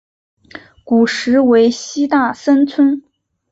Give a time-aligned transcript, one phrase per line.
[0.83, 3.03] 古时为西大森村。